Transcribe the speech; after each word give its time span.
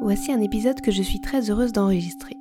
voici 0.00 0.32
un 0.32 0.40
épisode 0.40 0.80
que 0.80 0.90
je 0.90 1.02
suis 1.02 1.20
très 1.20 1.50
heureuse 1.50 1.72
d'enregistrer, 1.72 2.36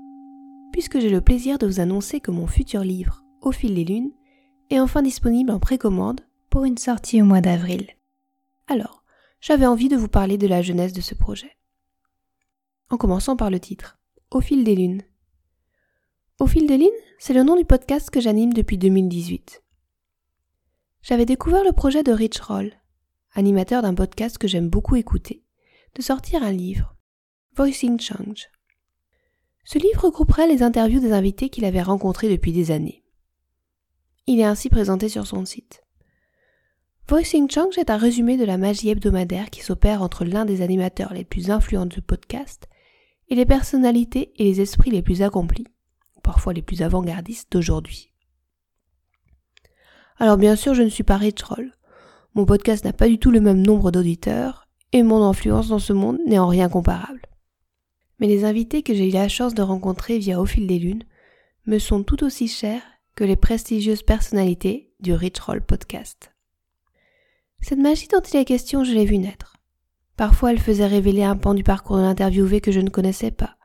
puisque 0.72 1.00
j'ai 1.00 1.10
le 1.10 1.22
plaisir 1.22 1.58
de 1.58 1.66
vous 1.66 1.80
annoncer 1.80 2.20
que 2.20 2.32
mon 2.32 2.48
futur 2.48 2.82
livre, 2.82 3.24
Au 3.42 3.52
fil 3.52 3.76
des 3.76 3.84
lunes, 3.84 4.12
est 4.70 4.80
enfin 4.80 5.02
disponible 5.02 5.52
en 5.52 5.60
précommande 5.60 6.22
pour 6.50 6.66
une 6.66 6.78
sortie 6.78 7.22
au 7.22 7.26
mois 7.26 7.42
d'avril. 7.42 7.88
Alors, 8.68 9.04
j'avais 9.42 9.66
envie 9.66 9.90
de 9.90 9.96
vous 9.96 10.08
parler 10.08 10.38
de 10.38 10.48
la 10.48 10.62
jeunesse 10.62 10.94
de 10.94 11.02
ce 11.02 11.16
projet. 11.16 11.52
En 12.90 12.98
commençant 12.98 13.36
par 13.36 13.50
le 13.50 13.60
titre, 13.60 14.00
Au 14.32 14.42
fil 14.42 14.64
des 14.64 14.76
lunes. 14.76 15.04
Au 16.40 16.48
fil 16.48 16.68
des 16.68 16.78
lunes, 16.78 16.90
c'est 17.20 17.34
le 17.34 17.44
nom 17.44 17.56
du 17.56 17.66
podcast 17.66 18.10
que 18.10 18.22
j'anime 18.22 18.54
depuis 18.54 18.78
2018. 18.78 19.64
J'avais 21.02 21.26
découvert 21.26 21.64
le 21.64 21.72
projet 21.72 22.04
de 22.04 22.12
Rich 22.12 22.40
Roll, 22.42 22.74
animateur 23.34 23.82
d'un 23.82 23.96
podcast 23.96 24.38
que 24.38 24.48
j'aime 24.48 24.70
beaucoup 24.70 24.96
écouter, 24.96 25.44
de 25.96 26.02
sortir 26.02 26.44
un 26.44 26.52
livre, 26.52 26.97
Voicing 27.58 28.00
Change. 28.00 28.50
Ce 29.66 29.80
livre 29.80 30.04
regrouperait 30.04 30.48
les 30.48 30.62
interviews 30.62 31.00
des 31.00 31.12
invités 31.12 31.50
qu'il 31.50 31.66
avait 31.66 31.82
rencontrés 31.82 32.30
depuis 32.30 32.52
des 32.52 32.70
années. 32.70 33.04
Il 34.28 34.40
est 34.40 34.44
ainsi 34.44 34.70
présenté 34.70 35.10
sur 35.10 35.26
son 35.26 35.44
site. 35.44 35.82
Voicing 37.10 37.50
Change 37.50 37.80
est 37.80 37.90
un 37.90 37.98
résumé 37.98 38.38
de 38.38 38.46
la 38.46 38.60
magie 38.60 38.90
hebdomadaire 38.90 39.50
qui 39.50 39.64
s'opère 39.64 40.04
entre 40.04 40.24
l'un 40.24 40.46
des 40.46 40.62
animateurs 40.62 41.16
les 41.16 41.26
plus 41.26 41.50
influents 41.50 41.88
du 41.88 42.00
podcast 42.04 42.68
et 43.28 43.34
les 43.34 43.48
personnalités 43.48 44.34
et 44.36 44.44
les 44.44 44.62
esprits 44.62 44.92
les 44.92 45.02
plus 45.02 45.24
accomplis, 45.24 45.66
parfois 46.22 46.54
les 46.54 46.62
plus 46.62 46.84
avant-gardistes 46.84 47.52
d'aujourd'hui. 47.52 48.14
Alors 50.20 50.38
bien 50.38 50.56
sûr, 50.56 50.76
je 50.76 50.84
ne 50.84 50.90
suis 50.90 51.04
pas 51.04 51.18
Rich 51.18 51.42
Roll. 51.42 51.74
Mon 52.36 52.46
podcast 52.46 52.86
n'a 52.86 52.94
pas 52.94 53.08
du 53.08 53.18
tout 53.18 53.32
le 53.32 53.42
même 53.42 53.64
nombre 53.64 53.90
d'auditeurs, 53.90 54.68
et 54.92 55.02
mon 55.02 55.24
influence 55.24 55.70
dans 55.70 55.80
ce 55.80 55.94
monde 55.94 56.20
n'est 56.28 56.38
en 56.38 56.48
rien 56.48 56.70
comparable. 56.70 57.22
Mais 58.20 58.28
les 58.28 58.46
invités 58.46 58.84
que 58.84 58.94
j'ai 58.94 59.10
eu 59.10 59.12
la 59.12 59.30
chance 59.30 59.54
de 59.54 59.62
rencontrer 59.62 60.18
via 60.18 60.42
Au 60.42 60.46
fil 60.46 60.68
des 60.68 60.80
lunes 60.80 61.04
me 61.66 61.80
sont 61.80 62.04
tout 62.04 62.24
aussi 62.24 62.48
chers 62.48 62.82
que 63.16 63.24
les 63.24 63.36
prestigieuses 63.36 64.04
personnalités 64.04 64.94
du 65.00 65.14
Rich 65.14 65.40
Roll 65.40 65.62
podcast. 65.62 66.34
Cette 67.62 67.80
magie 67.80 68.08
dont 68.08 68.22
il 68.22 68.38
est 68.38 68.46
question, 68.46 68.84
je 68.84 68.94
l'ai 68.94 69.06
vue 69.06 69.18
naître. 69.18 69.58
Parfois, 70.16 70.52
elle 70.52 70.60
faisait 70.60 70.88
révéler 70.88 71.24
un 71.24 71.36
pan 71.36 71.54
du 71.54 71.64
parcours 71.64 71.98
de 71.98 72.02
l'interviewé 72.02 72.62
que 72.62 72.72
je 72.72 72.80
ne 72.80 72.90
connaissais 72.90 73.32
pas. 73.32 73.58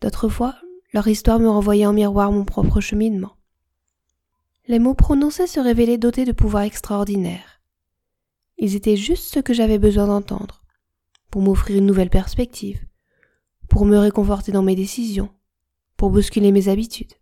D'autres 0.00 0.28
fois, 0.28 0.56
leur 0.92 1.06
histoire 1.08 1.38
me 1.38 1.48
renvoyait 1.48 1.86
en 1.86 1.92
miroir 1.92 2.32
mon 2.32 2.44
propre 2.44 2.80
cheminement. 2.80 3.36
Les 4.66 4.78
mots 4.78 4.94
prononcés 4.94 5.46
se 5.46 5.60
révélaient 5.60 5.98
dotés 5.98 6.24
de 6.24 6.32
pouvoirs 6.32 6.62
extraordinaires. 6.62 7.60
Ils 8.58 8.76
étaient 8.76 8.96
juste 8.96 9.32
ce 9.32 9.40
que 9.40 9.54
j'avais 9.54 9.78
besoin 9.78 10.06
d'entendre, 10.06 10.62
pour 11.30 11.42
m'offrir 11.42 11.78
une 11.78 11.86
nouvelle 11.86 12.10
perspective, 12.10 12.80
pour 13.70 13.86
me 13.86 13.96
réconforter 13.96 14.52
dans 14.52 14.64
mes 14.64 14.74
décisions, 14.74 15.30
pour 15.96 16.10
bousculer 16.10 16.50
mes 16.52 16.68
habitudes. 16.68 17.14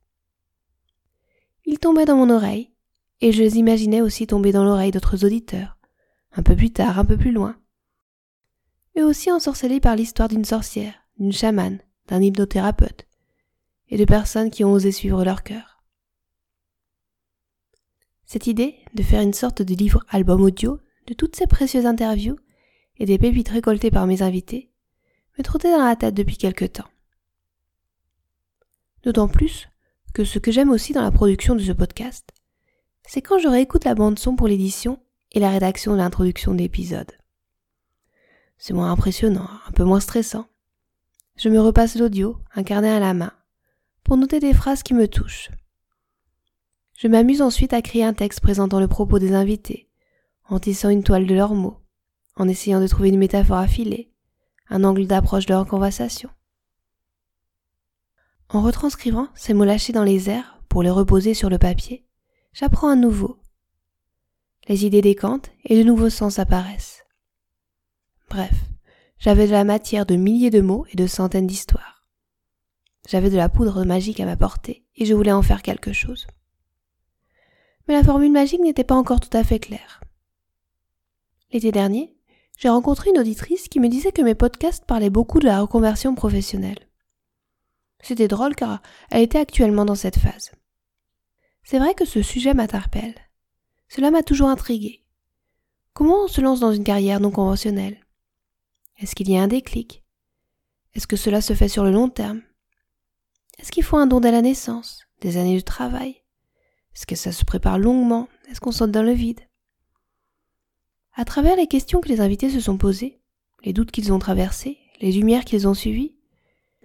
Ils 1.67 1.79
tombaient 1.79 2.07
dans 2.07 2.17
mon 2.17 2.31
oreille, 2.31 2.73
et 3.21 3.33
je 3.33 3.43
les 3.43 3.59
imaginais 3.59 4.01
aussi 4.01 4.27
tomber 4.27 4.51
dans 4.51 4.65
l'oreille 4.65 4.91
d'autres 4.91 5.25
auditeurs, 5.27 5.77
un 6.33 6.43
peu 6.43 6.57
plus 6.57 6.73
tard, 6.73 6.99
un 6.99 7.05
peu 7.05 7.19
plus 7.19 7.33
loin. 7.33 7.57
Eux 8.97 9.05
aussi 9.05 9.31
ensorcelés 9.31 9.79
par 9.79 9.95
l'histoire 9.95 10.29
d'une 10.29 10.47
sorcière, 10.47 10.95
d'une 11.19 11.33
chamane, 11.33 11.81
d'un 12.09 12.23
hypnothérapeute, 12.23 13.07
et 13.91 13.99
de 13.99 14.05
personnes 14.07 14.51
qui 14.51 14.65
ont 14.65 14.73
osé 14.73 14.91
suivre 14.91 15.25
leur 15.25 15.43
cœur. 15.43 15.85
Cette 18.25 18.47
idée 18.47 18.77
de 18.95 19.03
faire 19.03 19.21
une 19.21 19.35
sorte 19.35 19.61
de 19.61 19.75
livre 19.75 20.03
album 20.09 20.43
audio 20.43 20.79
de 21.07 21.15
toutes 21.15 21.37
ces 21.37 21.47
précieuses 21.47 21.87
interviews 21.87 22.37
et 22.97 23.05
des 23.05 23.19
pépites 23.19 23.49
récoltées 23.51 23.91
par 23.91 24.07
mes 24.07 24.23
invités 24.23 24.68
me 25.39 25.43
trottait 25.43 25.71
dans 25.71 25.85
la 25.85 25.97
tête 25.97 26.15
depuis 26.15 26.37
quelque 26.37 26.65
temps. 26.65 26.89
D'autant 29.05 29.29
plus 29.29 29.69
que 30.13 30.25
ce 30.25 30.39
que 30.39 30.51
j'aime 30.51 30.71
aussi 30.71 30.93
dans 30.93 31.03
la 31.03 31.11
production 31.11 31.55
de 31.55 31.63
ce 31.63 31.73
podcast, 31.73 32.29
c'est 33.07 33.23
quand 33.23 33.39
je 33.39 33.49
réécoute 33.49 33.85
la 33.85 33.95
bande 33.95 34.19
son 34.19 34.37
pour 34.37 34.49
l'édition 34.49 35.01
et 35.33 35.41
la 35.41 35.51
rédaction 35.51 35.93
de 35.93 35.99
l'introduction 35.99 36.55
d'épisodes. 36.55 37.13
C'est 38.59 38.75
moins 38.75 38.91
impressionnant, 38.91 39.49
un 39.67 39.73
peu 39.73 39.85
moins 39.85 40.01
stressant. 40.01 40.47
Je 41.37 41.49
me 41.49 41.61
repasse 41.61 41.97
l'audio, 41.97 42.39
un 42.55 42.65
carnet 42.65 42.91
à 42.91 42.99
la 42.99 43.15
main, 43.15 43.33
pour 44.03 44.17
noter 44.17 44.41
des 44.41 44.53
phrases 44.53 44.83
qui 44.83 44.95
me 44.95 45.07
touchent, 45.07 45.51
je 46.99 47.07
m'amuse 47.07 47.43
ensuite 47.43 47.75
à 47.75 47.81
créer 47.81 48.03
un 48.03 48.13
texte 48.13 48.41
présentant 48.41 48.81
le 48.81 48.89
propos 48.89 49.21
des 49.21 49.33
invités, 49.33 49.89
en 50.49 50.59
tissant 50.59 50.89
une 50.89 51.05
toile 51.05 51.27
de 51.27 51.35
leurs 51.35 51.55
mots, 51.55 51.79
en 52.35 52.49
essayant 52.49 52.81
de 52.81 52.89
trouver 52.89 53.11
une 53.11 53.19
métaphore 53.19 53.59
affilée, 53.59 54.11
un 54.71 54.85
angle 54.85 55.07
d'approche 55.07 55.47
de 55.47 55.55
leur 55.55 55.67
conversation. 55.67 56.31
En 58.49 58.63
retranscrivant 58.63 59.29
ces 59.35 59.55
mots 59.55 59.65
lâchés 59.65 59.93
dans 59.93 60.05
les 60.05 60.31
airs 60.31 60.61
pour 60.69 60.83
les 60.83 60.91
reposer 60.91 61.35
sur 61.35 61.51
le 61.51 61.59
papier, 61.59 62.07
j'apprends 62.53 62.89
à 62.89 62.97
nouveau. 62.97 63.41
Les 64.69 64.85
idées 64.85 65.03
décantent 65.03 65.51
et 65.65 65.79
de 65.79 65.83
nouveaux 65.83 66.11
sens 66.11 66.39
apparaissent. 66.39 67.05
Bref, 68.31 68.55
j'avais 69.19 69.47
de 69.47 69.53
la 69.53 69.65
matière 69.65 70.07
de 70.07 70.17
milliers 70.17 70.51
de 70.51 70.61
mots 70.61 70.87
et 70.91 70.97
de 70.97 71.07
centaines 71.07 71.47
d'histoires. 71.47 72.07
J'avais 73.09 73.31
de 73.31 73.37
la 73.37 73.49
poudre 73.49 73.85
magique 73.85 74.21
à 74.21 74.27
m'apporter 74.27 74.85
et 74.97 75.07
je 75.07 75.15
voulais 75.15 75.33
en 75.33 75.43
faire 75.43 75.63
quelque 75.63 75.93
chose 75.93 76.27
mais 77.89 77.95
la 77.95 78.05
formule 78.05 78.31
magique 78.31 78.61
n'était 78.61 78.85
pas 78.85 78.95
encore 78.95 79.19
tout 79.19 79.35
à 79.35 79.43
fait 79.43 79.59
claire. 79.59 80.01
L'été 81.51 81.73
dernier, 81.73 82.15
j'ai 82.59 82.69
rencontré 82.69 83.11
une 83.11 83.21
auditrice 83.21 83.69
qui 83.69 83.79
me 83.79 83.89
disait 83.89 84.11
que 84.11 84.21
mes 84.21 84.35
podcasts 84.35 84.85
parlaient 84.85 85.11
beaucoup 85.11 85.39
de 85.39 85.47
la 85.47 85.61
reconversion 85.61 86.17
professionnelle. 86.17 86.89
C'était 88.01 88.29
drôle 88.29 88.57
car 88.57 88.83
elle 89.11 89.23
était 89.23 89.39
actuellement 89.39 89.85
dans 89.85 89.95
cette 89.95 90.19
phase. 90.19 90.51
C'est 91.63 91.79
vrai 91.79 91.95
que 91.95 92.05
ce 92.05 92.21
sujet 92.21 92.55
m'interpelle. 92.55 93.15
Cela 93.89 94.11
m'a 94.11 94.25
toujours 94.25 94.49
intrigué. 94.49 95.05
Comment 95.93 96.25
on 96.25 96.29
se 96.29 96.41
lance 96.41 96.59
dans 96.59 96.73
une 96.73 96.85
carrière 96.85 97.21
non 97.21 97.31
conventionnelle? 97.31 98.05
Est-ce 98.99 99.15
qu'il 99.15 99.31
y 99.31 99.37
a 99.37 99.43
un 99.43 99.49
déclic? 99.49 100.05
Est-ce 100.95 101.07
que 101.07 101.17
cela 101.17 101.41
se 101.41 101.55
fait 101.55 101.69
sur 101.69 101.85
le 101.85 101.93
long 101.93 102.09
terme? 102.09 102.43
Est-ce 103.59 103.71
qu'il 103.71 103.85
faut 103.85 103.97
un 103.97 104.07
don 104.07 104.19
dès 104.19 104.33
la 104.33 104.43
naissance, 104.43 105.05
des 105.21 105.37
années 105.37 105.57
de 105.57 105.61
travail? 105.61 106.23
Est-ce 106.95 107.07
que 107.07 107.17
ça 107.17 107.31
se 107.31 107.45
prépare 107.45 107.79
longuement? 107.79 108.29
Est-ce 108.51 108.61
qu'on 108.61 108.73
saute 108.73 108.91
dans 108.91 109.05
le 109.05 109.13
vide? 109.13 109.48
À 111.19 111.25
travers 111.25 111.57
les 111.57 111.67
questions 111.67 112.01
que 112.01 112.09
les 112.09 112.21
invités 112.21 112.49
se 112.49 112.61
sont 112.61 112.79
posées, 112.79 113.21
les 113.65 113.73
doutes 113.73 113.91
qu'ils 113.91 114.13
ont 114.13 114.21
traversés, 114.21 114.79
les 115.01 115.11
lumières 115.11 115.45
qu'ils 115.45 115.67
ont 115.67 115.75
suivies, 115.75 116.15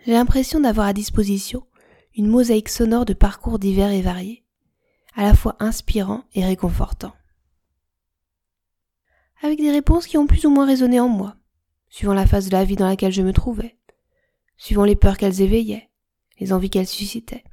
j'ai 0.03 0.13
l'impression 0.13 0.59
d'avoir 0.59 0.87
à 0.87 0.93
disposition 0.93 1.67
une 2.15 2.25
mosaïque 2.25 2.69
sonore 2.69 3.05
de 3.05 3.13
parcours 3.13 3.59
divers 3.59 3.91
et 3.91 4.01
variés, 4.01 4.43
à 5.13 5.21
la 5.21 5.35
fois 5.35 5.55
inspirants 5.59 6.23
et 6.33 6.43
réconfortants. 6.43 7.13
Avec 9.43 9.59
des 9.59 9.69
réponses 9.69 10.07
qui 10.07 10.17
ont 10.17 10.25
plus 10.25 10.47
ou 10.47 10.49
moins 10.49 10.65
résonné 10.65 10.99
en 10.99 11.09
moi, 11.09 11.35
suivant 11.89 12.15
la 12.15 12.25
phase 12.25 12.47
de 12.47 12.53
la 12.53 12.65
vie 12.65 12.75
dans 12.75 12.87
laquelle 12.87 13.13
je 13.13 13.21
me 13.21 13.33
trouvais, 13.33 13.77
suivant 14.57 14.83
les 14.83 14.95
peurs 14.95 15.17
qu'elles 15.17 15.41
éveillaient, 15.41 15.91
les 16.39 16.53
envies 16.53 16.71
qu'elles 16.71 16.87
suscitaient. 16.87 17.43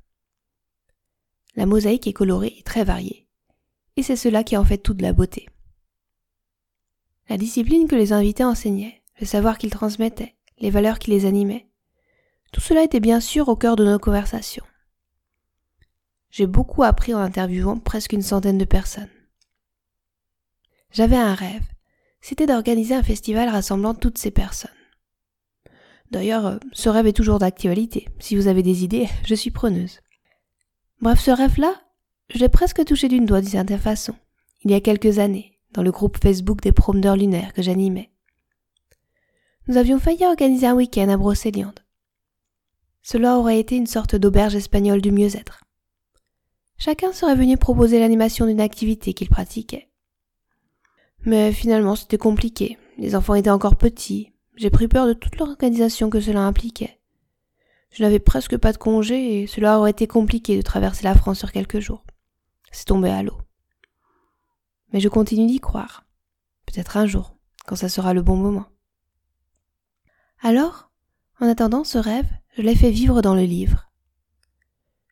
La 1.56 1.66
mosaïque 1.66 2.06
est 2.06 2.14
colorée 2.14 2.54
et 2.58 2.62
très 2.62 2.84
variée. 2.84 3.28
Et 3.96 4.02
c'est 4.02 4.16
cela 4.16 4.44
qui 4.44 4.56
en 4.56 4.64
fait 4.64 4.78
toute 4.78 5.02
la 5.02 5.12
beauté. 5.12 5.46
La 7.30 7.36
discipline 7.36 7.86
que 7.86 7.94
les 7.94 8.12
invités 8.12 8.42
enseignaient, 8.42 9.04
le 9.20 9.24
savoir 9.24 9.56
qu'ils 9.56 9.70
transmettaient, 9.70 10.34
les 10.58 10.70
valeurs 10.70 10.98
qui 10.98 11.12
les 11.12 11.26
animaient, 11.26 11.68
tout 12.50 12.60
cela 12.60 12.82
était 12.82 12.98
bien 12.98 13.20
sûr 13.20 13.48
au 13.48 13.54
cœur 13.54 13.76
de 13.76 13.84
nos 13.84 14.00
conversations. 14.00 14.64
J'ai 16.30 16.48
beaucoup 16.48 16.82
appris 16.82 17.14
en 17.14 17.20
interviewant 17.20 17.78
presque 17.78 18.14
une 18.14 18.22
centaine 18.22 18.58
de 18.58 18.64
personnes. 18.64 19.08
J'avais 20.90 21.16
un 21.16 21.36
rêve, 21.36 21.62
c'était 22.20 22.46
d'organiser 22.46 22.96
un 22.96 23.04
festival 23.04 23.48
rassemblant 23.48 23.94
toutes 23.94 24.18
ces 24.18 24.32
personnes. 24.32 24.70
D'ailleurs, 26.10 26.58
ce 26.72 26.88
rêve 26.88 27.06
est 27.06 27.12
toujours 27.12 27.38
d'actualité. 27.38 28.08
Si 28.18 28.34
vous 28.34 28.48
avez 28.48 28.64
des 28.64 28.82
idées, 28.82 29.08
je 29.24 29.36
suis 29.36 29.52
preneuse. 29.52 30.00
Bref, 31.00 31.20
ce 31.20 31.30
rêve-là, 31.30 31.80
je 32.34 32.40
l'ai 32.40 32.48
presque 32.48 32.84
touché 32.84 33.06
d'une 33.06 33.24
doigt 33.24 33.40
d'une 33.40 33.50
certaine 33.50 33.78
façon, 33.78 34.16
il 34.64 34.72
y 34.72 34.74
a 34.74 34.80
quelques 34.80 35.20
années, 35.20 35.59
dans 35.72 35.82
le 35.82 35.90
groupe 35.90 36.18
Facebook 36.22 36.60
des 36.60 36.72
promeneurs 36.72 37.16
lunaires 37.16 37.52
que 37.52 37.62
j'animais. 37.62 38.10
Nous 39.68 39.76
avions 39.76 39.98
failli 39.98 40.24
organiser 40.24 40.66
un 40.66 40.74
week-end 40.74 41.08
à 41.08 41.16
Brocéliande. 41.16 41.80
Cela 43.02 43.38
aurait 43.38 43.60
été 43.60 43.76
une 43.76 43.86
sorte 43.86 44.16
d'auberge 44.16 44.54
espagnole 44.54 45.00
du 45.00 45.12
mieux-être. 45.12 45.64
Chacun 46.76 47.12
serait 47.12 47.36
venu 47.36 47.56
proposer 47.56 47.98
l'animation 47.98 48.46
d'une 48.46 48.60
activité 48.60 49.12
qu'il 49.12 49.28
pratiquait. 49.28 49.88
Mais 51.24 51.52
finalement, 51.52 51.96
c'était 51.96 52.18
compliqué. 52.18 52.78
Les 52.98 53.14
enfants 53.14 53.34
étaient 53.34 53.50
encore 53.50 53.76
petits. 53.76 54.32
J'ai 54.56 54.70
pris 54.70 54.88
peur 54.88 55.06
de 55.06 55.12
toute 55.12 55.36
l'organisation 55.36 56.10
que 56.10 56.20
cela 56.20 56.40
impliquait. 56.40 56.98
Je 57.92 58.02
n'avais 58.02 58.18
presque 58.18 58.56
pas 58.56 58.72
de 58.72 58.78
congé 58.78 59.42
et 59.42 59.46
cela 59.46 59.78
aurait 59.78 59.90
été 59.90 60.06
compliqué 60.06 60.56
de 60.56 60.62
traverser 60.62 61.04
la 61.04 61.14
France 61.14 61.38
sur 61.38 61.52
quelques 61.52 61.80
jours. 61.80 62.04
C'est 62.70 62.86
tombé 62.86 63.10
à 63.10 63.22
l'eau. 63.22 63.36
Mais 64.92 65.00
je 65.00 65.08
continue 65.08 65.46
d'y 65.46 65.60
croire. 65.60 66.04
Peut-être 66.66 66.96
un 66.96 67.06
jour, 67.06 67.36
quand 67.66 67.76
ça 67.76 67.88
sera 67.88 68.14
le 68.14 68.22
bon 68.22 68.36
moment. 68.36 68.66
Alors, 70.42 70.90
En 71.40 71.48
attendant 71.48 71.84
ce 71.84 71.96
rêve, 71.96 72.28
je 72.54 72.60
l'ai 72.60 72.74
fait 72.74 72.90
vivre 72.90 73.22
dans 73.22 73.34
le 73.34 73.44
livre. 73.44 73.90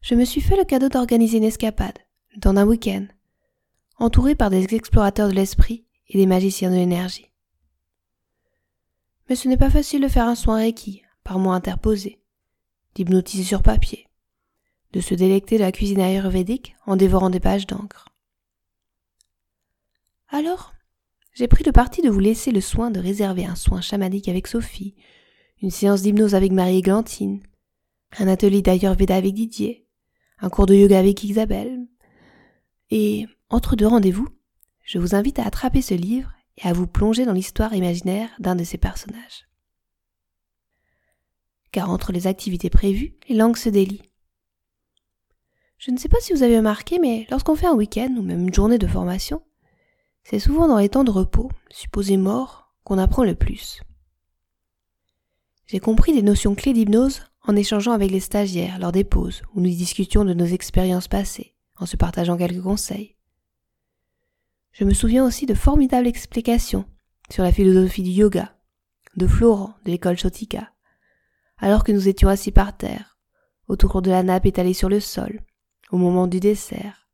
Je 0.02 0.14
me 0.14 0.26
suis 0.26 0.42
fait 0.42 0.56
le 0.56 0.64
cadeau 0.64 0.90
d'organiser 0.90 1.38
une 1.38 1.44
escapade, 1.44 1.98
dans 2.36 2.54
un 2.54 2.66
week-end, 2.66 3.06
entouré 3.98 4.34
par 4.34 4.50
des 4.50 4.74
explorateurs 4.74 5.28
de 5.28 5.34
l'esprit 5.34 5.86
et 6.08 6.18
des 6.18 6.26
magiciens 6.26 6.70
de 6.70 6.76
l'énergie. 6.76 7.32
Mais 9.28 9.36
ce 9.36 9.48
n'est 9.48 9.56
pas 9.56 9.70
facile 9.70 10.02
de 10.02 10.08
faire 10.08 10.28
un 10.28 10.34
soin 10.34 10.62
requis, 10.64 11.02
par 11.24 11.38
moi 11.38 11.54
interposé, 11.54 12.20
d'hypnotiser 12.94 13.44
sur 13.44 13.62
papier, 13.62 14.06
de 14.92 15.00
se 15.00 15.14
délecter 15.14 15.56
de 15.56 15.62
la 15.62 15.72
cuisine 15.72 16.00
ayurvédique 16.00 16.76
en 16.86 16.96
dévorant 16.96 17.30
des 17.30 17.40
pages 17.40 17.66
d'encre. 17.66 18.10
Alors, 20.28 20.74
j'ai 21.32 21.48
pris 21.48 21.64
le 21.64 21.72
parti 21.72 22.02
de 22.02 22.10
vous 22.10 22.20
laisser 22.20 22.50
le 22.50 22.60
soin 22.60 22.90
de 22.90 23.00
réserver 23.00 23.46
un 23.46 23.54
soin 23.54 23.80
chamanique 23.80 24.28
avec 24.28 24.46
Sophie, 24.46 24.94
une 25.62 25.70
séance 25.70 26.02
d'hypnose 26.02 26.34
avec 26.34 26.52
Marie 26.52 26.82
Glantine, 26.82 27.42
un 28.18 28.28
atelier 28.28 28.60
d'Ayurveda 28.60 29.16
avec 29.16 29.34
Didier, 29.34 29.86
un 30.40 30.50
cours 30.50 30.66
de 30.66 30.74
yoga 30.74 30.98
avec 30.98 31.24
Isabelle. 31.24 31.86
Et, 32.90 33.26
entre 33.48 33.74
deux 33.74 33.86
rendez-vous, 33.86 34.28
je 34.84 34.98
vous 34.98 35.14
invite 35.14 35.38
à 35.38 35.46
attraper 35.46 35.82
ce 35.82 35.94
livre 35.94 36.32
et 36.58 36.68
à 36.68 36.72
vous 36.72 36.86
plonger 36.86 37.24
dans 37.24 37.32
l'histoire 37.32 37.74
imaginaire 37.74 38.30
d'un 38.38 38.56
de 38.56 38.64
ses 38.64 38.78
personnages. 38.78 39.48
Car 41.72 41.90
entre 41.90 42.12
les 42.12 42.26
activités 42.26 42.70
prévues, 42.70 43.14
les 43.28 43.34
langues 43.34 43.56
se 43.56 43.68
délient. 43.68 44.02
Je 45.78 45.90
ne 45.90 45.98
sais 45.98 46.08
pas 46.08 46.20
si 46.20 46.32
vous 46.32 46.42
avez 46.42 46.56
remarqué, 46.56 46.98
mais 46.98 47.26
lorsqu'on 47.30 47.54
fait 47.54 47.66
un 47.66 47.74
week-end 47.74 48.14
ou 48.18 48.22
même 48.22 48.42
une 48.42 48.54
journée 48.54 48.78
de 48.78 48.86
formation, 48.86 49.42
c'est 50.28 50.38
souvent 50.38 50.68
dans 50.68 50.76
les 50.76 50.90
temps 50.90 51.04
de 51.04 51.10
repos, 51.10 51.50
supposés 51.70 52.18
morts, 52.18 52.74
qu'on 52.84 52.98
apprend 52.98 53.24
le 53.24 53.34
plus. 53.34 53.80
J'ai 55.66 55.80
compris 55.80 56.12
des 56.12 56.20
notions 56.20 56.54
clés 56.54 56.74
d'hypnose 56.74 57.22
en 57.46 57.56
échangeant 57.56 57.92
avec 57.92 58.10
les 58.10 58.20
stagiaires 58.20 58.78
lors 58.78 58.92
des 58.92 59.04
pauses 59.04 59.40
où 59.54 59.62
nous 59.62 59.70
discutions 59.70 60.26
de 60.26 60.34
nos 60.34 60.44
expériences 60.44 61.08
passées, 61.08 61.54
en 61.78 61.86
se 61.86 61.96
partageant 61.96 62.36
quelques 62.36 62.62
conseils. 62.62 63.16
Je 64.72 64.84
me 64.84 64.92
souviens 64.92 65.24
aussi 65.24 65.46
de 65.46 65.54
formidables 65.54 66.06
explications 66.06 66.84
sur 67.30 67.42
la 67.42 67.52
philosophie 67.52 68.02
du 68.02 68.10
yoga, 68.10 68.54
de 69.16 69.26
Florent 69.26 69.76
de 69.86 69.92
l'école 69.92 70.18
Chotika, 70.18 70.74
alors 71.56 71.84
que 71.84 71.92
nous 71.92 72.06
étions 72.06 72.28
assis 72.28 72.52
par 72.52 72.76
terre, 72.76 73.18
autour 73.66 74.02
de 74.02 74.10
la 74.10 74.22
nappe 74.22 74.44
étalée 74.44 74.74
sur 74.74 74.90
le 74.90 75.00
sol, 75.00 75.40
au 75.90 75.96
moment 75.96 76.26
du 76.26 76.38
dessert. 76.38 77.07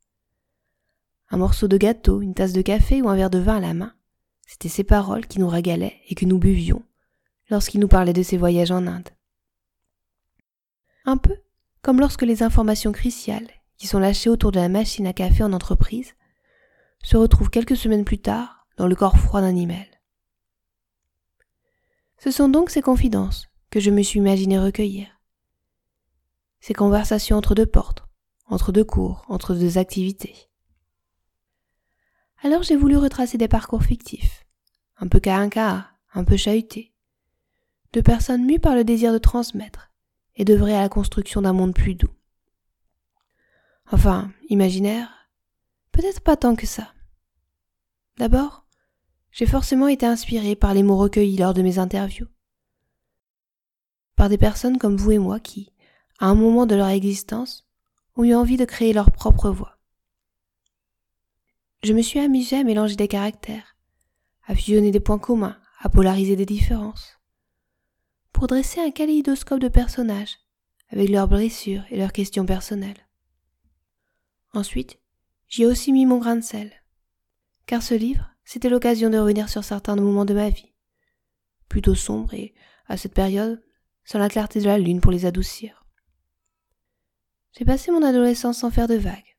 Un 1.30 1.36
morceau 1.36 1.68
de 1.68 1.76
gâteau, 1.76 2.20
une 2.20 2.34
tasse 2.34 2.52
de 2.52 2.62
café 2.62 3.02
ou 3.02 3.08
un 3.08 3.16
verre 3.16 3.30
de 3.30 3.38
vin 3.38 3.56
à 3.56 3.60
la 3.60 3.74
main, 3.74 3.94
c'étaient 4.46 4.68
ces 4.68 4.84
paroles 4.84 5.26
qui 5.26 5.40
nous 5.40 5.48
régalaient 5.48 6.00
et 6.08 6.14
que 6.14 6.26
nous 6.26 6.38
buvions 6.38 6.82
lorsqu'il 7.50 7.80
nous 7.80 7.88
parlait 7.88 8.12
de 8.12 8.22
ses 8.22 8.36
voyages 8.36 8.70
en 8.70 8.86
Inde. 8.86 9.08
Un 11.04 11.16
peu 11.16 11.36
comme 11.82 12.00
lorsque 12.00 12.22
les 12.22 12.42
informations 12.42 12.92
cruciales 12.92 13.50
qui 13.76 13.86
sont 13.86 13.98
lâchées 13.98 14.30
autour 14.30 14.52
de 14.52 14.60
la 14.60 14.68
machine 14.68 15.06
à 15.06 15.12
café 15.12 15.42
en 15.42 15.52
entreprise 15.52 16.14
se 17.02 17.16
retrouvent 17.16 17.50
quelques 17.50 17.76
semaines 17.76 18.04
plus 18.04 18.18
tard 18.18 18.66
dans 18.78 18.86
le 18.86 18.96
corps 18.96 19.18
froid 19.18 19.42
d'un 19.42 19.54
email. 19.54 19.90
Ce 22.18 22.30
sont 22.30 22.48
donc 22.48 22.70
ces 22.70 22.80
confidences 22.80 23.48
que 23.68 23.80
je 23.80 23.90
me 23.90 24.02
suis 24.02 24.18
imaginé 24.18 24.58
recueillir. 24.58 25.08
Ces 26.60 26.72
conversations 26.72 27.36
entre 27.36 27.54
deux 27.54 27.66
portes, 27.66 28.04
entre 28.46 28.72
deux 28.72 28.84
cours, 28.84 29.26
entre 29.28 29.54
deux 29.54 29.76
activités. 29.76 30.48
Alors 32.44 32.62
j'ai 32.62 32.76
voulu 32.76 32.98
retracer 32.98 33.38
des 33.38 33.48
parcours 33.48 33.82
fictifs, 33.82 34.44
un 34.98 35.08
peu 35.08 35.18
cas 35.18 35.38
un 35.38 35.86
un 36.12 36.24
peu 36.24 36.36
chahutés, 36.36 36.92
de 37.94 38.02
personnes 38.02 38.44
mues 38.44 38.60
par 38.60 38.74
le 38.74 38.84
désir 38.84 39.14
de 39.14 39.18
transmettre 39.18 39.90
et 40.36 40.44
d'œuvrer 40.44 40.76
à 40.76 40.82
la 40.82 40.90
construction 40.90 41.40
d'un 41.40 41.54
monde 41.54 41.72
plus 41.74 41.94
doux. 41.94 42.14
Enfin, 43.90 44.30
imaginaire, 44.50 45.30
peut-être 45.90 46.20
pas 46.20 46.36
tant 46.36 46.54
que 46.54 46.66
ça. 46.66 46.92
D'abord, 48.18 48.66
j'ai 49.32 49.46
forcément 49.46 49.88
été 49.88 50.04
inspiré 50.04 50.54
par 50.54 50.74
les 50.74 50.82
mots 50.82 50.98
recueillis 50.98 51.38
lors 51.38 51.54
de 51.54 51.62
mes 51.62 51.78
interviews. 51.78 52.28
Par 54.16 54.28
des 54.28 54.38
personnes 54.38 54.76
comme 54.76 54.98
vous 54.98 55.12
et 55.12 55.18
moi 55.18 55.40
qui, 55.40 55.72
à 56.18 56.26
un 56.26 56.34
moment 56.34 56.66
de 56.66 56.74
leur 56.74 56.88
existence, 56.88 57.66
ont 58.16 58.24
eu 58.24 58.34
envie 58.34 58.58
de 58.58 58.66
créer 58.66 58.92
leur 58.92 59.10
propre 59.12 59.48
voix. 59.48 59.73
Je 61.84 61.92
me 61.92 62.00
suis 62.00 62.18
amusé 62.18 62.56
à 62.56 62.64
mélanger 62.64 62.96
des 62.96 63.08
caractères, 63.08 63.76
à 64.46 64.54
fusionner 64.54 64.90
des 64.90 65.00
points 65.00 65.18
communs, 65.18 65.58
à 65.80 65.90
polariser 65.90 66.34
des 66.34 66.46
différences 66.46 67.20
pour 68.32 68.46
dresser 68.46 68.80
un 68.80 68.90
kaléidoscope 68.90 69.60
de 69.60 69.68
personnages, 69.68 70.38
avec 70.88 71.10
leurs 71.10 71.28
blessures 71.28 71.84
et 71.90 71.98
leurs 71.98 72.12
questions 72.12 72.46
personnelles. 72.46 73.06
Ensuite, 74.54 74.98
j'y 75.46 75.64
ai 75.64 75.66
aussi 75.66 75.92
mis 75.92 76.06
mon 76.06 76.16
grain 76.16 76.36
de 76.36 76.40
sel, 76.40 76.72
car 77.66 77.82
ce 77.82 77.92
livre, 77.92 78.30
c'était 78.44 78.70
l'occasion 78.70 79.10
de 79.10 79.18
revenir 79.18 79.50
sur 79.50 79.62
certains 79.62 79.94
moments 79.94 80.24
de 80.24 80.32
ma 80.32 80.48
vie, 80.48 80.72
plutôt 81.68 81.94
sombres 81.94 82.32
et, 82.32 82.54
à 82.86 82.96
cette 82.96 83.14
période, 83.14 83.62
sans 84.06 84.18
la 84.18 84.30
clarté 84.30 84.58
de 84.58 84.64
la 84.64 84.78
lune 84.78 85.02
pour 85.02 85.12
les 85.12 85.26
adoucir. 85.26 85.84
J'ai 87.52 87.66
passé 87.66 87.92
mon 87.92 88.02
adolescence 88.02 88.60
sans 88.60 88.70
faire 88.70 88.88
de 88.88 88.96
vagues. 88.96 89.33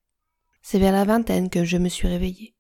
C'est 0.68 0.80
vers 0.80 0.94
la 0.94 1.04
vingtaine 1.04 1.52
que 1.52 1.64
je 1.64 1.78
me 1.78 1.90
suis 1.90 2.08
réveillée. 2.08 2.56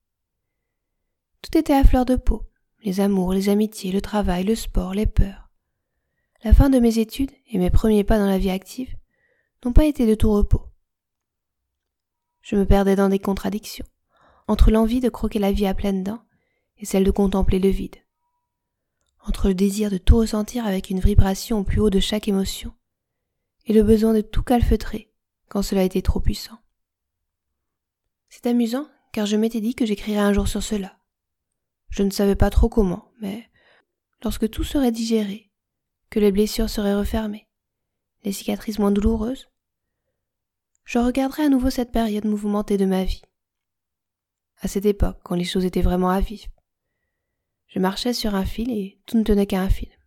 Tout 1.41 1.57
était 1.57 1.73
à 1.73 1.83
fleur 1.83 2.05
de 2.05 2.15
peau, 2.15 2.43
les 2.83 2.99
amours, 2.99 3.33
les 3.33 3.49
amitiés, 3.49 3.91
le 3.91 3.99
travail, 3.99 4.43
le 4.43 4.53
sport, 4.53 4.93
les 4.93 5.07
peurs. 5.07 5.49
La 6.43 6.53
fin 6.53 6.69
de 6.69 6.77
mes 6.77 6.99
études 6.99 7.31
et 7.47 7.57
mes 7.57 7.71
premiers 7.71 8.03
pas 8.03 8.19
dans 8.19 8.27
la 8.27 8.37
vie 8.37 8.51
active 8.51 8.95
n'ont 9.63 9.73
pas 9.73 9.85
été 9.85 10.05
de 10.05 10.13
tout 10.13 10.31
repos. 10.31 10.67
Je 12.41 12.55
me 12.55 12.67
perdais 12.67 12.95
dans 12.95 13.09
des 13.09 13.17
contradictions, 13.17 13.87
entre 14.47 14.69
l'envie 14.69 14.99
de 14.99 15.09
croquer 15.09 15.39
la 15.39 15.51
vie 15.51 15.65
à 15.65 15.73
pleines 15.73 16.03
dents 16.03 16.21
et 16.77 16.85
celle 16.85 17.05
de 17.05 17.11
contempler 17.11 17.57
le 17.57 17.69
vide, 17.69 17.95
entre 19.25 19.47
le 19.47 19.55
désir 19.55 19.89
de 19.89 19.97
tout 19.97 20.17
ressentir 20.17 20.67
avec 20.67 20.91
une 20.91 20.99
vibration 20.99 21.61
au 21.61 21.63
plus 21.63 21.79
haut 21.81 21.89
de 21.89 21.99
chaque 21.99 22.27
émotion, 22.27 22.71
et 23.65 23.73
le 23.73 23.81
besoin 23.81 24.13
de 24.13 24.21
tout 24.21 24.43
calfeutrer 24.43 25.11
quand 25.49 25.63
cela 25.63 25.81
était 25.81 26.03
trop 26.03 26.19
puissant. 26.19 26.59
C'est 28.35 28.47
amusant, 28.47 28.89
car 29.13 29.25
je 29.25 29.37
m'étais 29.37 29.61
dit 29.61 29.75
que 29.75 29.85
j'écrirais 29.85 30.19
un 30.19 30.33
jour 30.33 30.49
sur 30.49 30.61
cela. 30.61 30.99
Je 31.89 32.03
ne 32.03 32.09
savais 32.09 32.35
pas 32.35 32.49
trop 32.49 32.67
comment, 32.67 33.09
mais 33.21 33.49
lorsque 34.25 34.49
tout 34.49 34.65
serait 34.65 34.91
digéré, 34.91 35.53
que 36.09 36.19
les 36.19 36.33
blessures 36.33 36.69
seraient 36.69 36.97
refermées, 36.97 37.47
les 38.25 38.33
cicatrices 38.33 38.77
moins 38.77 38.91
douloureuses. 38.91 39.47
Je 40.83 40.99
regarderai 40.99 41.43
à 41.43 41.49
nouveau 41.49 41.69
cette 41.69 41.93
période 41.93 42.25
mouvementée 42.25 42.75
de 42.75 42.85
ma 42.85 43.05
vie. 43.05 43.21
À 44.59 44.67
cette 44.67 44.85
époque, 44.85 45.21
quand 45.23 45.35
les 45.35 45.45
choses 45.45 45.63
étaient 45.63 45.81
vraiment 45.81 46.09
à 46.09 46.19
vif. 46.19 46.49
Je 47.67 47.79
marchais 47.79 48.11
sur 48.11 48.35
un 48.35 48.45
fil 48.45 48.69
et 48.69 48.99
tout 49.05 49.17
ne 49.17 49.23
tenait 49.23 49.47
qu'à 49.47 49.61
un 49.61 49.69
fil. 49.69 49.97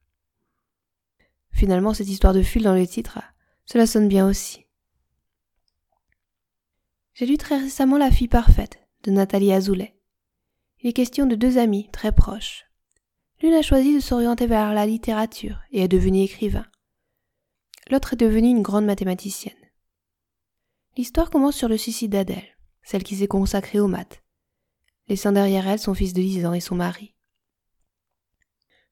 Finalement, 1.51 1.95
cette 1.95 2.11
histoire 2.11 2.35
de 2.35 2.43
fil 2.43 2.65
dans 2.65 2.75
le 2.75 2.87
titre, 2.87 3.21
cela 3.65 3.87
sonne 3.87 4.07
bien 4.07 4.29
aussi. 4.29 4.68
J'ai 7.19 7.27
lu 7.27 7.37
très 7.37 7.59
récemment 7.59 7.99
La 7.99 8.13
fille 8.13 8.29
parfaite 8.29 8.79
de 9.03 9.11
Nathalie 9.11 9.53
Azoulay. 9.53 9.99
Il 10.79 10.89
est 10.89 10.93
question 10.93 11.27
de 11.27 11.35
deux 11.35 11.59
amis 11.59 11.91
très 11.91 12.13
proches, 12.13 12.65
L'une 13.43 13.55
a 13.55 13.63
choisi 13.63 13.93
de 13.93 13.99
s'orienter 13.99 14.47
vers 14.47 14.73
la 14.73 14.87
littérature 14.87 15.59
et 15.73 15.81
est 15.81 15.89
devenue 15.89 16.23
écrivain. 16.23 16.65
L'autre 17.91 18.13
est 18.13 18.19
devenue 18.19 18.51
une 18.51 18.63
grande 18.63 18.85
mathématicienne. 18.85 19.59
L'histoire 20.97 21.29
commence 21.31 21.57
sur 21.57 21.67
le 21.67 21.77
suicide 21.77 22.13
d'Adèle, 22.13 22.57
celle 22.85 23.03
qui 23.03 23.17
s'est 23.17 23.27
consacrée 23.27 23.81
aux 23.81 23.89
maths, 23.89 24.23
laissant 25.09 25.33
derrière 25.33 25.67
elle 25.67 25.81
son 25.81 25.95
fils 25.95 26.13
de 26.13 26.23
10 26.23 26.47
ans 26.47 26.53
et 26.53 26.61
son 26.61 26.77
mari. 26.77 27.17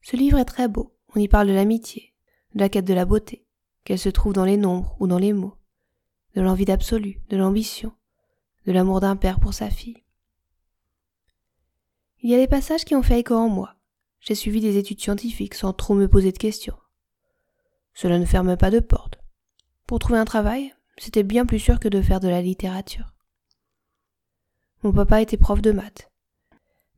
Ce 0.02 0.16
livre 0.16 0.38
est 0.38 0.44
très 0.44 0.66
beau, 0.66 0.98
on 1.14 1.20
y 1.20 1.28
parle 1.28 1.46
de 1.46 1.52
l'amitié, 1.52 2.12
de 2.56 2.60
la 2.60 2.68
quête 2.68 2.86
de 2.86 2.94
la 2.94 3.04
beauté, 3.04 3.46
qu'elle 3.84 4.00
se 4.00 4.08
trouve 4.08 4.32
dans 4.32 4.44
les 4.44 4.56
nombres 4.56 4.96
ou 4.98 5.06
dans 5.06 5.20
les 5.20 5.32
mots, 5.32 5.58
de 6.34 6.40
l'envie 6.40 6.64
d'absolu, 6.64 7.20
de 7.28 7.36
l'ambition, 7.36 7.92
de 8.66 8.72
l'amour 8.72 9.00
d'un 9.00 9.16
père 9.16 9.40
pour 9.40 9.54
sa 9.54 9.70
fille. 9.70 10.02
Il 12.22 12.30
y 12.30 12.34
a 12.34 12.38
des 12.38 12.48
passages 12.48 12.84
qui 12.84 12.94
ont 12.94 13.02
fait 13.02 13.20
écho 13.20 13.34
en 13.34 13.48
moi, 13.48 13.76
j'ai 14.20 14.34
suivi 14.34 14.60
des 14.60 14.76
études 14.76 15.00
scientifiques 15.00 15.54
sans 15.54 15.72
trop 15.72 15.94
me 15.94 16.08
poser 16.08 16.32
de 16.32 16.38
questions. 16.38 16.76
Cela 17.94 18.18
ne 18.18 18.24
ferme 18.24 18.56
pas 18.56 18.70
de 18.70 18.80
porte. 18.80 19.20
Pour 19.86 20.00
trouver 20.00 20.18
un 20.18 20.24
travail, 20.24 20.74
c'était 20.98 21.22
bien 21.22 21.46
plus 21.46 21.60
sûr 21.60 21.78
que 21.78 21.88
de 21.88 22.02
faire 22.02 22.18
de 22.18 22.28
la 22.28 22.42
littérature. 22.42 23.14
Mon 24.82 24.92
papa 24.92 25.22
était 25.22 25.36
prof 25.36 25.62
de 25.62 25.70
maths. 25.70 26.10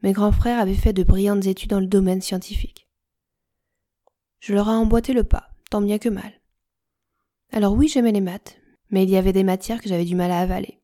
Mes 0.02 0.12
grands 0.12 0.32
frères 0.32 0.58
avaient 0.58 0.75
fait 0.75 0.94
de 0.94 1.02
brillantes 1.02 1.46
études 1.46 1.70
dans 1.70 1.80
le 1.80 1.87
domaine 1.87 2.22
scientifique. 2.22 2.88
Je 4.40 4.54
leur 4.54 4.68
ai 4.68 4.72
emboîté 4.72 5.12
le 5.12 5.25
pas, 5.25 5.50
tant 5.70 5.82
bien 5.82 5.98
que 5.98 6.08
mal. 6.08 6.32
Alors 7.52 7.75
oui, 7.75 7.88
j'aimais 7.88 8.12
les 8.12 8.20
maths, 8.20 8.58
mais 8.90 9.02
il 9.02 9.10
y 9.10 9.16
avait 9.16 9.32
des 9.32 9.44
matières 9.44 9.82
que 9.82 9.88
j'avais 9.88 10.04
du 10.06 10.14
mal 10.14 10.30
à 10.30 10.40
avaler. 10.40 10.77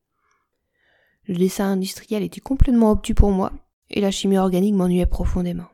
Le 1.26 1.36
dessin 1.36 1.70
industriel 1.72 2.22
était 2.22 2.40
complètement 2.40 2.90
obtus 2.90 3.14
pour 3.14 3.30
moi, 3.30 3.52
et 3.90 4.00
la 4.00 4.10
chimie 4.10 4.38
organique 4.38 4.74
m'ennuyait 4.74 5.06
profondément 5.06 5.68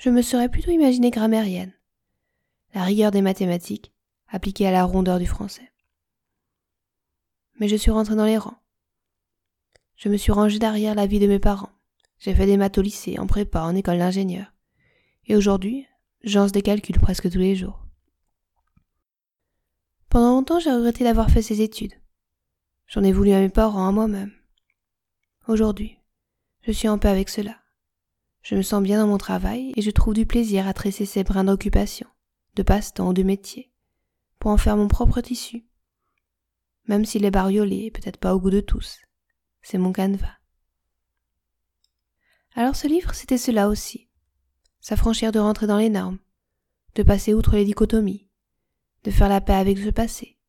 je 0.00 0.08
me 0.08 0.22
serais 0.22 0.48
plutôt 0.48 0.70
imaginée 0.70 1.10
grammairienne. 1.10 1.74
la 2.72 2.84
rigueur 2.84 3.10
des 3.10 3.20
mathématiques, 3.20 3.92
appliquée 4.28 4.66
à 4.66 4.70
la 4.70 4.84
rondeur 4.84 5.18
du 5.18 5.26
français. 5.26 5.70
Mais 7.58 7.68
je 7.68 7.76
suis 7.76 7.90
rentré 7.90 8.14
dans 8.14 8.24
les 8.24 8.38
rangs. 8.38 8.56
Je 9.96 10.08
me 10.08 10.16
suis 10.16 10.32
rangé 10.32 10.58
derrière 10.58 10.94
la 10.94 11.06
vie 11.06 11.18
de 11.18 11.26
mes 11.26 11.38
parents. 11.38 11.72
J'ai 12.18 12.34
fait 12.34 12.46
des 12.46 12.56
maths 12.56 12.78
au 12.78 12.82
lycée, 12.82 13.18
en 13.18 13.26
prépa, 13.26 13.60
en 13.60 13.74
école 13.74 13.98
d'ingénieur. 13.98 14.54
Et 15.26 15.36
aujourd'hui, 15.36 15.86
j'ance 16.22 16.52
des 16.52 16.62
calculs 16.62 16.98
presque 16.98 17.30
tous 17.30 17.38
les 17.38 17.56
jours. 17.56 17.84
Pendant 20.08 20.30
longtemps, 20.30 20.60
j'ai 20.60 20.72
regretté 20.72 21.04
d'avoir 21.04 21.30
fait 21.30 21.42
ces 21.42 21.60
études. 21.60 21.99
J'en 22.90 23.04
ai 23.04 23.12
voulu 23.12 23.30
à 23.30 23.38
mes 23.38 23.48
parents, 23.48 23.86
à 23.86 23.92
moi-même. 23.92 24.32
Aujourd'hui, 25.46 25.96
je 26.62 26.72
suis 26.72 26.88
en 26.88 26.98
paix 26.98 27.08
avec 27.08 27.28
cela. 27.28 27.56
Je 28.42 28.56
me 28.56 28.62
sens 28.62 28.82
bien 28.82 29.00
dans 29.00 29.06
mon 29.06 29.16
travail 29.16 29.72
et 29.76 29.80
je 29.80 29.92
trouve 29.92 30.14
du 30.14 30.26
plaisir 30.26 30.66
à 30.66 30.74
tresser 30.74 31.06
ces 31.06 31.22
brins 31.22 31.44
d'occupation, 31.44 32.08
de 32.56 32.64
passe-temps 32.64 33.10
ou 33.10 33.12
de 33.12 33.22
métier, 33.22 33.70
pour 34.40 34.50
en 34.50 34.56
faire 34.56 34.76
mon 34.76 34.88
propre 34.88 35.20
tissu. 35.20 35.64
Même 36.88 37.04
s'il 37.04 37.24
est 37.24 37.30
bariolé 37.30 37.84
et 37.84 37.90
peut-être 37.92 38.16
pas 38.16 38.34
au 38.34 38.40
goût 38.40 38.50
de 38.50 38.58
tous, 38.58 38.98
c'est 39.62 39.78
mon 39.78 39.92
canevas. 39.92 40.38
Alors 42.56 42.74
ce 42.74 42.88
livre, 42.88 43.14
c'était 43.14 43.38
cela 43.38 43.68
aussi. 43.68 44.08
S'affranchir 44.80 45.30
de 45.30 45.38
rentrer 45.38 45.68
dans 45.68 45.78
les 45.78 45.90
normes, 45.90 46.18
de 46.96 47.04
passer 47.04 47.34
outre 47.34 47.54
les 47.54 47.64
dichotomies, 47.64 48.28
de 49.04 49.12
faire 49.12 49.28
la 49.28 49.40
paix 49.40 49.54
avec 49.54 49.78
ce 49.78 49.90
passé, 49.90 50.39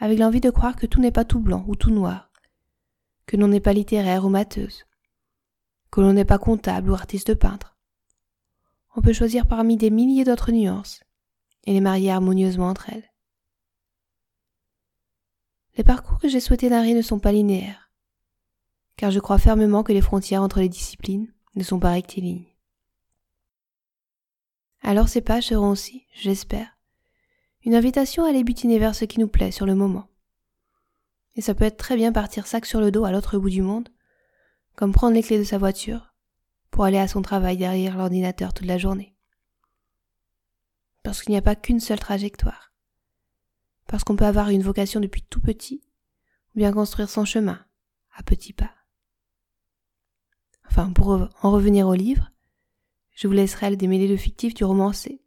avec 0.00 0.18
l'envie 0.18 0.40
de 0.40 0.50
croire 0.50 0.76
que 0.76 0.86
tout 0.86 1.00
n'est 1.00 1.12
pas 1.12 1.26
tout 1.26 1.40
blanc 1.40 1.64
ou 1.68 1.76
tout 1.76 1.90
noir, 1.90 2.32
que 3.26 3.36
l'on 3.36 3.48
n'est 3.48 3.60
pas 3.60 3.74
littéraire 3.74 4.24
ou 4.24 4.30
mateuse, 4.30 4.86
que 5.90 6.00
l'on 6.00 6.14
n'est 6.14 6.24
pas 6.24 6.38
comptable 6.38 6.90
ou 6.90 6.94
artiste 6.94 7.34
peintre. 7.34 7.76
On 8.96 9.02
peut 9.02 9.12
choisir 9.12 9.46
parmi 9.46 9.76
des 9.76 9.90
milliers 9.90 10.24
d'autres 10.24 10.52
nuances 10.52 11.04
et 11.64 11.74
les 11.74 11.82
marier 11.82 12.10
harmonieusement 12.10 12.68
entre 12.68 12.88
elles. 12.90 13.12
Les 15.76 15.84
parcours 15.84 16.18
que 16.18 16.28
j'ai 16.28 16.40
souhaité 16.40 16.70
narrer 16.70 16.94
ne 16.94 17.02
sont 17.02 17.20
pas 17.20 17.30
linéaires, 17.30 17.92
car 18.96 19.10
je 19.10 19.20
crois 19.20 19.38
fermement 19.38 19.82
que 19.82 19.92
les 19.92 20.00
frontières 20.00 20.42
entre 20.42 20.60
les 20.60 20.68
disciplines 20.68 21.32
ne 21.54 21.62
sont 21.62 21.78
pas 21.78 21.92
rectilignes. 21.92 22.46
Alors 24.82 25.08
ces 25.08 25.20
pages 25.20 25.48
seront 25.48 25.70
aussi, 25.70 26.06
j'espère, 26.14 26.79
une 27.64 27.74
invitation 27.74 28.24
à 28.24 28.30
aller 28.30 28.44
butiner 28.44 28.78
vers 28.78 28.94
ce 28.94 29.04
qui 29.04 29.20
nous 29.20 29.28
plaît 29.28 29.50
sur 29.50 29.66
le 29.66 29.74
moment. 29.74 30.08
Et 31.36 31.40
ça 31.40 31.54
peut 31.54 31.64
être 31.64 31.76
très 31.76 31.96
bien 31.96 32.12
partir 32.12 32.46
sac 32.46 32.66
sur 32.66 32.80
le 32.80 32.90
dos 32.90 33.04
à 33.04 33.12
l'autre 33.12 33.38
bout 33.38 33.50
du 33.50 33.62
monde, 33.62 33.88
comme 34.74 34.92
prendre 34.92 35.14
les 35.14 35.22
clés 35.22 35.38
de 35.38 35.44
sa 35.44 35.58
voiture 35.58 36.14
pour 36.70 36.84
aller 36.84 36.98
à 36.98 37.08
son 37.08 37.22
travail 37.22 37.56
derrière 37.56 37.96
l'ordinateur 37.96 38.54
toute 38.54 38.66
la 38.66 38.78
journée. 38.78 39.14
Parce 41.02 41.22
qu'il 41.22 41.32
n'y 41.32 41.38
a 41.38 41.42
pas 41.42 41.56
qu'une 41.56 41.80
seule 41.80 41.98
trajectoire. 41.98 42.72
Parce 43.86 44.04
qu'on 44.04 44.16
peut 44.16 44.24
avoir 44.24 44.50
une 44.50 44.62
vocation 44.62 45.00
depuis 45.00 45.22
tout 45.22 45.40
petit, 45.40 45.82
ou 46.54 46.58
bien 46.58 46.72
construire 46.72 47.10
son 47.10 47.24
chemin, 47.24 47.64
à 48.14 48.22
petits 48.22 48.52
pas. 48.52 48.70
Enfin, 50.68 50.92
pour 50.92 51.28
en 51.42 51.50
revenir 51.50 51.88
au 51.88 51.94
livre, 51.94 52.30
je 53.14 53.26
vous 53.26 53.34
laisserai 53.34 53.70
le 53.70 53.76
démêler 53.76 54.06
le 54.06 54.16
fictif 54.16 54.54
du 54.54 54.64
romancé. 54.64 55.19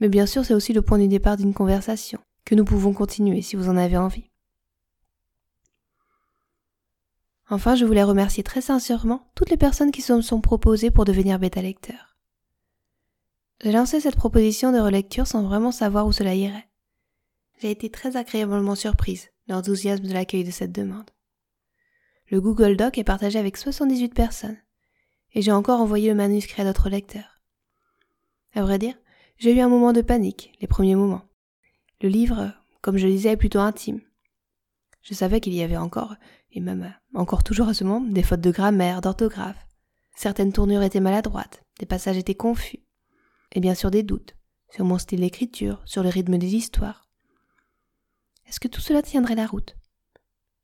Mais 0.00 0.08
bien 0.08 0.26
sûr, 0.26 0.44
c'est 0.44 0.54
aussi 0.54 0.72
le 0.72 0.82
point 0.82 0.98
du 0.98 1.08
départ 1.08 1.36
d'une 1.36 1.54
conversation, 1.54 2.20
que 2.44 2.54
nous 2.54 2.64
pouvons 2.64 2.92
continuer 2.92 3.42
si 3.42 3.56
vous 3.56 3.68
en 3.68 3.76
avez 3.76 3.96
envie. 3.96 4.30
Enfin, 7.50 7.74
je 7.74 7.84
voulais 7.84 8.04
remercier 8.04 8.42
très 8.42 8.60
sincèrement 8.60 9.30
toutes 9.34 9.50
les 9.50 9.56
personnes 9.56 9.90
qui 9.90 10.02
se 10.02 10.20
sont 10.22 10.40
proposées 10.40 10.90
pour 10.90 11.04
devenir 11.04 11.38
bêta 11.38 11.60
lecteur. 11.60 12.16
J'ai 13.62 13.72
lancé 13.72 14.00
cette 14.00 14.16
proposition 14.16 14.72
de 14.72 14.78
relecture 14.78 15.26
sans 15.26 15.42
vraiment 15.42 15.72
savoir 15.72 16.06
où 16.06 16.12
cela 16.12 16.34
irait. 16.34 16.68
J'ai 17.60 17.70
été 17.70 17.90
très 17.90 18.16
agréablement 18.16 18.74
surprise 18.74 19.28
l'enthousiasme 19.48 20.06
de 20.06 20.12
l'accueil 20.12 20.44
de 20.44 20.50
cette 20.50 20.72
demande. 20.72 21.10
Le 22.30 22.40
Google 22.40 22.76
Doc 22.76 22.96
est 22.96 23.04
partagé 23.04 23.38
avec 23.38 23.56
78 23.56 24.14
personnes, 24.14 24.56
et 25.34 25.42
j'ai 25.42 25.52
encore 25.52 25.80
envoyé 25.80 26.08
le 26.08 26.14
manuscrit 26.14 26.62
à 26.62 26.64
d'autres 26.64 26.88
lecteurs. 26.88 27.42
À 28.54 28.62
vrai 28.62 28.78
dire, 28.78 28.94
j'ai 29.40 29.56
eu 29.56 29.60
un 29.60 29.70
moment 29.70 29.94
de 29.94 30.02
panique, 30.02 30.52
les 30.60 30.66
premiers 30.66 30.94
moments. 30.94 31.22
Le 32.02 32.10
livre, 32.10 32.52
comme 32.82 32.98
je 32.98 33.06
le 33.06 33.12
disais, 33.12 33.30
est 33.30 33.36
plutôt 33.38 33.60
intime. 33.60 34.02
Je 35.00 35.14
savais 35.14 35.40
qu'il 35.40 35.54
y 35.54 35.62
avait 35.62 35.78
encore 35.78 36.14
et 36.52 36.60
même 36.60 36.94
encore 37.14 37.42
toujours 37.42 37.68
à 37.68 37.74
ce 37.74 37.84
moment, 37.84 38.02
des 38.02 38.22
fautes 38.22 38.42
de 38.42 38.50
grammaire, 38.50 39.00
d'orthographe. 39.00 39.66
Certaines 40.14 40.52
tournures 40.52 40.82
étaient 40.82 41.00
maladroites, 41.00 41.64
des 41.78 41.86
passages 41.86 42.18
étaient 42.18 42.34
confus, 42.34 42.80
et 43.52 43.60
bien 43.60 43.74
sûr 43.74 43.90
des 43.90 44.02
doutes 44.02 44.36
sur 44.68 44.84
mon 44.84 44.98
style 44.98 45.20
d'écriture, 45.20 45.80
sur 45.86 46.02
le 46.02 46.10
rythme 46.10 46.36
des 46.36 46.54
histoires. 46.54 47.08
Est-ce 48.46 48.60
que 48.60 48.68
tout 48.68 48.82
cela 48.82 49.00
tiendrait 49.00 49.36
la 49.36 49.46
route? 49.46 49.74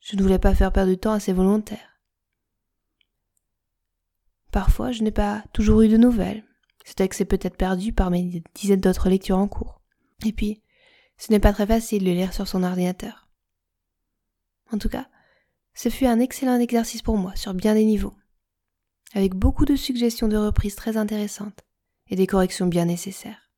Je 0.01 0.17
ne 0.17 0.23
voulais 0.23 0.39
pas 0.39 0.55
faire 0.55 0.73
perdre 0.73 0.93
du 0.93 0.99
temps 0.99 1.13
à 1.13 1.21
ces 1.21 1.33
volontaires. 1.33 1.99
Parfois, 4.53 4.93
je 4.93 5.03
n'ai 5.03 5.13
pas 5.13 5.45
toujours 5.55 5.81
eu 5.81 5.89
de 5.89 5.97
nouvelles. 5.97 6.45
Ce 6.87 6.95
texte 6.95 7.21
est 7.21 7.27
peut-être 7.27 7.57
perdu 7.57 7.93
par 7.93 8.11
mes 8.11 8.45
dizaines 8.55 8.81
d'autres 8.81 9.11
lectures 9.11 9.39
en 9.39 9.49
cours. 9.49 9.83
Et 10.25 10.33
puis, 10.33 10.63
ce 11.19 11.33
n'est 11.33 11.41
pas 11.41 11.53
très 11.53 11.67
facile 11.67 12.05
de 12.05 12.11
lire 12.13 12.33
sur 12.33 12.47
son 12.47 12.63
ordinateur. 12.63 13.29
En 14.73 14.79
tout 14.79 14.89
cas, 14.89 15.09
ce 15.75 15.89
fut 15.89 16.07
un 16.07 16.21
excellent 16.21 16.61
exercice 16.61 17.03
pour 17.03 17.17
moi 17.19 17.35
sur 17.35 17.55
bien 17.55 17.75
des 17.75 17.85
niveaux, 17.85 18.15
avec 19.15 19.35
beaucoup 19.35 19.65
de 19.65 19.75
suggestions 19.75 20.29
de 20.29 20.37
reprises 20.37 20.77
très 20.77 20.97
intéressantes 20.97 21.65
et 22.09 22.15
des 22.15 22.29
corrections 22.29 22.67
bien 22.67 22.85
nécessaires. 22.85 23.51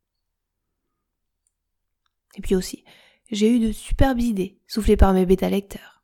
Et 2.34 2.40
puis 2.40 2.54
aussi, 2.54 2.82
j'ai 3.30 3.54
eu 3.54 3.60
de 3.60 3.72
superbes 3.72 4.20
idées 4.20 4.58
soufflées 4.66 4.96
par 4.96 5.12
mes 5.12 5.26
bêta-lecteurs. 5.26 6.02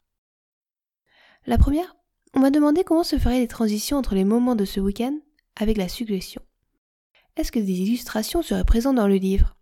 La 1.46 1.56
première, 1.56 1.96
on 2.34 2.40
m'a 2.40 2.50
demandé 2.50 2.84
comment 2.84 3.02
se 3.02 3.18
feraient 3.18 3.40
les 3.40 3.48
transitions 3.48 3.96
entre 3.96 4.14
les 4.14 4.24
moments 4.24 4.56
de 4.56 4.66
ce 4.66 4.78
week-end 4.78 5.18
avec 5.56 5.78
la 5.78 5.88
suggestion. 5.88 6.42
Est-ce 7.36 7.50
que 7.50 7.58
des 7.58 7.80
illustrations 7.80 8.42
seraient 8.42 8.64
présentes 8.64 8.96
dans 8.96 9.08
le 9.08 9.16
livre? 9.16 9.56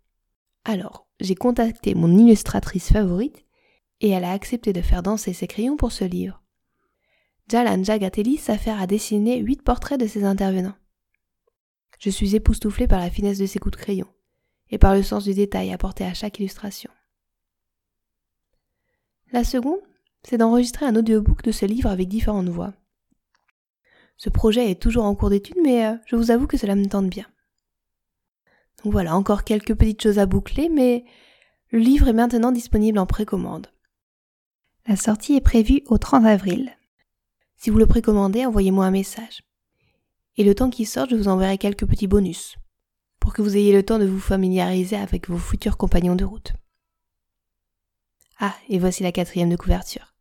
Alors, 0.63 1.07
j'ai 1.19 1.35
contacté 1.35 1.95
mon 1.95 2.15
illustratrice 2.17 2.91
favorite 2.91 3.45
et 3.99 4.09
elle 4.09 4.23
a 4.23 4.31
accepté 4.31 4.73
de 4.73 4.81
faire 4.81 5.01
danser 5.01 5.33
ses 5.33 5.47
crayons 5.47 5.75
pour 5.75 5.91
ce 5.91 6.03
livre. 6.03 6.43
Jalan 7.49 7.83
Jagatelli 7.83 8.37
s'affaire 8.37 8.79
à 8.79 8.87
dessiner 8.87 9.39
huit 9.39 9.61
portraits 9.61 9.99
de 9.99 10.07
ses 10.07 10.23
intervenants. 10.23 10.75
Je 11.99 12.09
suis 12.09 12.35
époustouflé 12.35 12.87
par 12.87 12.99
la 12.99 13.09
finesse 13.09 13.37
de 13.37 13.45
ses 13.45 13.59
coups 13.59 13.77
de 13.77 13.81
crayon 13.81 14.07
et 14.69 14.77
par 14.77 14.93
le 14.93 15.03
sens 15.03 15.23
du 15.23 15.33
détail 15.33 15.71
apporté 15.71 16.03
à 16.03 16.13
chaque 16.13 16.39
illustration. 16.39 16.91
La 19.31 19.43
seconde, 19.43 19.81
c'est 20.23 20.37
d'enregistrer 20.37 20.85
un 20.85 20.95
audiobook 20.95 21.41
de 21.43 21.51
ce 21.51 21.65
livre 21.65 21.89
avec 21.89 22.07
différentes 22.07 22.49
voix. 22.49 22.73
Ce 24.17 24.29
projet 24.29 24.69
est 24.69 24.81
toujours 24.81 25.05
en 25.05 25.15
cours 25.15 25.29
d'étude, 25.29 25.57
mais 25.63 25.85
euh, 25.85 25.95
je 26.05 26.15
vous 26.15 26.31
avoue 26.31 26.47
que 26.47 26.57
cela 26.57 26.75
me 26.75 26.87
tente 26.87 27.09
bien. 27.09 27.25
Donc 28.81 28.91
voilà, 28.93 29.15
encore 29.15 29.43
quelques 29.43 29.75
petites 29.75 30.01
choses 30.01 30.19
à 30.19 30.25
boucler, 30.25 30.69
mais 30.69 31.05
le 31.69 31.79
livre 31.79 32.07
est 32.07 32.13
maintenant 32.13 32.51
disponible 32.51 32.99
en 32.99 33.05
précommande. 33.05 33.67
La 34.87 34.95
sortie 34.95 35.35
est 35.35 35.41
prévue 35.41 35.81
au 35.87 35.97
30 35.97 36.25
avril. 36.25 36.77
Si 37.57 37.69
vous 37.69 37.77
le 37.77 37.87
précommandez, 37.87 38.45
envoyez-moi 38.45 38.85
un 38.85 38.91
message. 38.91 39.43
Et 40.35 40.43
le 40.43 40.55
temps 40.55 40.69
qu'il 40.69 40.87
sort, 40.87 41.07
je 41.09 41.15
vous 41.15 41.29
enverrai 41.29 41.57
quelques 41.57 41.87
petits 41.87 42.07
bonus, 42.07 42.57
pour 43.19 43.33
que 43.33 43.41
vous 43.41 43.55
ayez 43.55 43.71
le 43.71 43.83
temps 43.83 43.99
de 43.99 44.05
vous 44.05 44.19
familiariser 44.19 44.97
avec 44.97 45.29
vos 45.29 45.37
futurs 45.37 45.77
compagnons 45.77 46.15
de 46.15 46.25
route. 46.25 46.53
Ah, 48.39 48.55
et 48.67 48.79
voici 48.79 49.03
la 49.03 49.11
quatrième 49.11 49.49
de 49.49 49.55
couverture. 49.55 50.13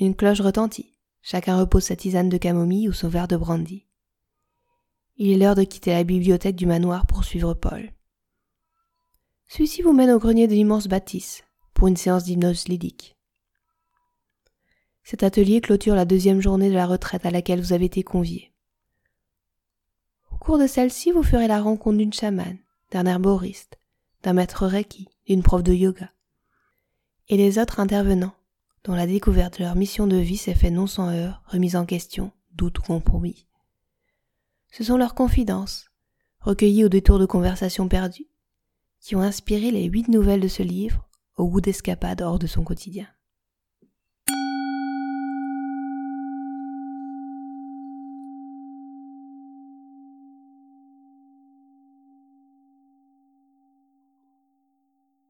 Une 0.00 0.16
cloche 0.16 0.40
retentit. 0.40 0.96
Chacun 1.22 1.58
repose 1.58 1.84
sa 1.84 1.96
tisane 1.96 2.30
de 2.30 2.38
camomille 2.38 2.88
ou 2.88 2.92
son 2.92 3.08
verre 3.08 3.28
de 3.28 3.36
brandy. 3.36 3.86
Il 5.22 5.30
est 5.30 5.36
l'heure 5.36 5.54
de 5.54 5.64
quitter 5.64 5.92
la 5.92 6.02
bibliothèque 6.02 6.56
du 6.56 6.64
manoir 6.64 7.04
pour 7.04 7.24
suivre 7.24 7.52
Paul. 7.52 7.90
Celui-ci 9.48 9.82
vous 9.82 9.92
mène 9.92 10.12
au 10.12 10.18
grenier 10.18 10.48
de 10.48 10.54
l'immense 10.54 10.88
bâtisse 10.88 11.44
pour 11.74 11.88
une 11.88 11.96
séance 11.98 12.24
d'hypnose 12.24 12.68
lydique. 12.68 13.18
Cet 15.02 15.22
atelier 15.22 15.60
clôture 15.60 15.94
la 15.94 16.06
deuxième 16.06 16.40
journée 16.40 16.70
de 16.70 16.74
la 16.74 16.86
retraite 16.86 17.26
à 17.26 17.30
laquelle 17.30 17.60
vous 17.60 17.74
avez 17.74 17.84
été 17.84 18.02
convié. 18.02 18.50
Au 20.32 20.38
cours 20.38 20.58
de 20.58 20.66
celle-ci, 20.66 21.12
vous 21.12 21.22
ferez 21.22 21.48
la 21.48 21.60
rencontre 21.60 21.98
d'une 21.98 22.14
chamane, 22.14 22.56
d'un 22.90 23.04
herboriste, 23.04 23.78
d'un 24.22 24.32
maître 24.32 24.66
reiki, 24.66 25.06
d'une 25.26 25.42
prof 25.42 25.62
de 25.62 25.74
yoga. 25.74 26.10
Et 27.28 27.36
les 27.36 27.58
autres 27.58 27.78
intervenants, 27.78 28.36
dont 28.84 28.94
la 28.94 29.06
découverte 29.06 29.58
de 29.58 29.64
leur 29.64 29.76
mission 29.76 30.06
de 30.06 30.16
vie 30.16 30.38
s'est 30.38 30.54
faite 30.54 30.72
non 30.72 30.86
sans 30.86 31.10
heurts, 31.10 31.42
remise 31.44 31.76
en 31.76 31.84
question, 31.84 32.32
doute 32.54 32.78
ou 32.78 32.82
compromis. 32.84 33.49
Ce 34.70 34.84
sont 34.84 34.96
leurs 34.96 35.14
confidences, 35.14 35.90
recueillies 36.40 36.84
au 36.84 36.88
détour 36.88 37.18
de 37.18 37.26
conversations 37.26 37.88
perdues, 37.88 38.28
qui 39.00 39.16
ont 39.16 39.20
inspiré 39.20 39.70
les 39.70 39.84
huit 39.84 40.08
nouvelles 40.08 40.40
de 40.40 40.48
ce 40.48 40.62
livre 40.62 41.08
au 41.36 41.48
goût 41.48 41.60
d'escapade 41.60 42.22
hors 42.22 42.38
de 42.38 42.46
son 42.46 42.64
quotidien. 42.64 43.08